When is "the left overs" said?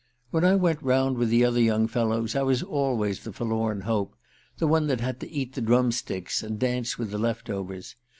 7.11-7.93